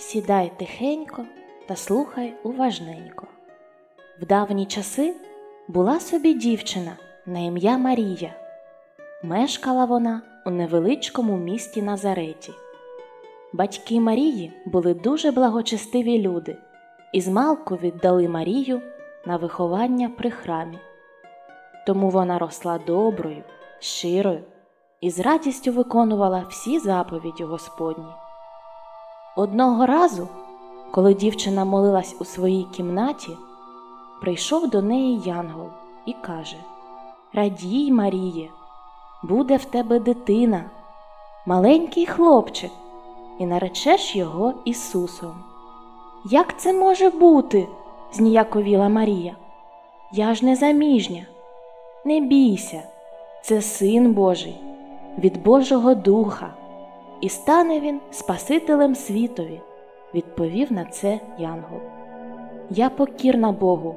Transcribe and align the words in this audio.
Сідай 0.00 0.52
тихенько 0.56 1.24
та 1.66 1.76
слухай 1.76 2.34
уважненько. 2.42 3.26
В 4.20 4.26
давні 4.26 4.66
часи 4.66 5.14
була 5.68 6.00
собі 6.00 6.34
дівчина 6.34 6.96
на 7.26 7.38
ім'я 7.38 7.78
Марія. 7.78 8.34
Мешкала 9.22 9.84
вона 9.84 10.22
у 10.46 10.50
невеличкому 10.50 11.36
місті 11.36 11.82
Назареті. 11.82 12.52
Батьки 13.52 14.00
Марії 14.00 14.52
були 14.66 14.94
дуже 14.94 15.30
благочестиві 15.30 16.18
люди 16.18 16.56
і 17.12 17.20
змалку 17.20 17.76
віддали 17.76 18.28
Марію 18.28 18.82
на 19.26 19.36
виховання 19.36 20.08
при 20.08 20.30
храмі. 20.30 20.78
Тому 21.86 22.10
вона 22.10 22.38
росла 22.38 22.78
доброю, 22.86 23.42
щирою 23.78 24.44
і 25.00 25.10
з 25.10 25.20
радістю 25.20 25.72
виконувала 25.72 26.46
всі 26.50 26.78
заповіді 26.78 27.44
Господні. 27.44 28.27
Одного 29.38 29.86
разу, 29.86 30.28
коли 30.90 31.14
дівчина 31.14 31.64
молилась 31.64 32.16
у 32.20 32.24
своїй 32.24 32.64
кімнаті, 32.64 33.36
прийшов 34.20 34.70
до 34.70 34.82
неї 34.82 35.20
Янгол 35.24 35.66
і 36.06 36.12
каже 36.12 36.56
Радій, 37.32 37.92
Маріє, 37.92 38.48
буде 39.22 39.56
в 39.56 39.64
тебе 39.64 39.98
дитина, 39.98 40.64
маленький 41.46 42.06
хлопчик, 42.06 42.70
і 43.38 43.46
наречеш 43.46 44.16
його 44.16 44.54
Ісусом. 44.64 45.34
Як 46.30 46.58
це 46.60 46.72
може 46.72 47.10
бути? 47.10 47.68
зніяковіла 48.12 48.88
Марія. 48.88 49.36
Я 50.12 50.34
ж 50.34 50.44
не 50.44 50.56
заміжня. 50.56 51.26
Не 52.04 52.20
бійся, 52.20 52.82
це 53.42 53.62
син 53.62 54.12
Божий, 54.12 54.60
від 55.18 55.42
Божого 55.42 55.94
Духа, 55.94 56.54
і 57.20 57.28
стане 57.28 57.80
він 57.80 58.00
Спасителем 58.10 58.94
світові, 58.94 59.60
відповів 60.14 60.72
на 60.72 60.84
це 60.84 61.20
Янгол. 61.38 61.80
Я 62.70 62.90
покірна 62.90 63.52
Богу, 63.52 63.96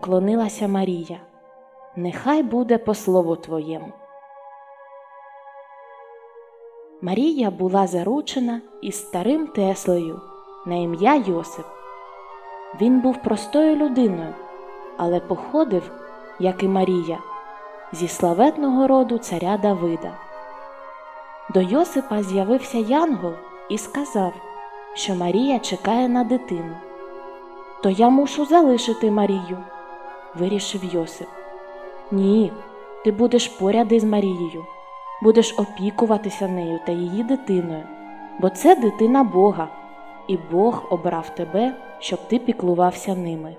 клонилася 0.00 0.68
Марія. 0.68 1.20
Нехай 1.96 2.42
буде 2.42 2.78
по 2.78 2.94
слову 2.94 3.36
твоєму. 3.36 3.92
Марія 7.02 7.50
була 7.50 7.86
заручена 7.86 8.60
із 8.82 8.94
старим 8.94 9.46
Теслею 9.46 10.20
на 10.66 10.74
ім'я 10.74 11.14
Йосип. 11.14 11.66
Він 12.80 13.00
був 13.00 13.22
простою 13.22 13.76
людиною, 13.76 14.34
але 14.96 15.20
походив, 15.20 15.90
як 16.38 16.62
і 16.62 16.68
Марія, 16.68 17.18
зі 17.92 18.08
славетного 18.08 18.86
роду 18.86 19.18
царя 19.18 19.58
Давида. 19.62 20.31
До 21.54 21.60
Йосипа 21.60 22.22
з'явився 22.22 22.78
Янгол 22.78 23.32
і 23.68 23.78
сказав, 23.78 24.32
що 24.94 25.14
Марія 25.14 25.58
чекає 25.58 26.08
на 26.08 26.24
дитину. 26.24 26.76
То 27.82 27.90
я 27.90 28.08
мушу 28.08 28.44
залишити 28.44 29.10
Марію, 29.10 29.58
вирішив 30.34 30.84
Йосип. 30.84 31.28
Ні, 32.10 32.52
ти 33.04 33.12
будеш 33.12 33.48
поряд 33.48 33.92
із 33.92 34.04
Марією, 34.04 34.64
будеш 35.22 35.54
опікуватися 35.58 36.48
нею 36.48 36.80
та 36.86 36.92
її 36.92 37.22
дитиною, 37.22 37.82
бо 38.40 38.50
це 38.50 38.76
дитина 38.76 39.24
Бога, 39.24 39.68
і 40.28 40.38
Бог 40.52 40.82
обрав 40.90 41.34
тебе, 41.34 41.74
щоб 41.98 42.28
ти 42.28 42.38
піклувався 42.38 43.14
ними. 43.14 43.56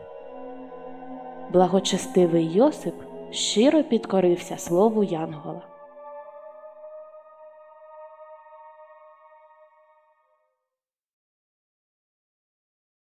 Благочестивий 1.52 2.54
Йосип 2.54 2.96
щиро 3.32 3.84
підкорився 3.84 4.58
слову 4.58 5.04
Янгола. 5.04 5.73